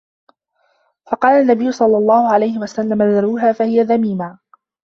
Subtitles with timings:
[1.11, 4.39] فَقَالَ النَّبِيُّ صَلَّى اللَّهُ عَلَيْهِ وَسَلَّمَ ذَرُوهَا فَهِيَ ذَمِيمَةٌ